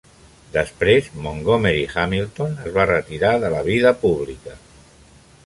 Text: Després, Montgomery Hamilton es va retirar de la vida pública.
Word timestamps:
Després, 0.53 1.09
Montgomery 1.25 1.83
Hamilton 1.91 2.57
es 2.65 2.73
va 2.79 2.87
retirar 2.93 3.35
de 3.45 3.53
la 3.57 3.61
vida 3.71 3.95
pública. 4.07 4.59